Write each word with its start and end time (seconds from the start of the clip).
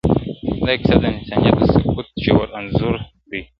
دا 0.65 0.73
کيسه 0.79 0.95
د 1.01 1.03
انسانيت 1.15 1.55
د 1.59 1.63
سقوط 1.73 2.07
ژور 2.23 2.47
انځور 2.59 2.95
دی, 3.29 3.41